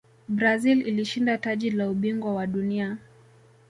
brazil 0.29 0.87
ilishinda 0.87 1.37
taji 1.37 1.69
la 1.71 1.89
ubingwa 1.89 2.33
wa 2.35 2.47
dunia 2.47 2.97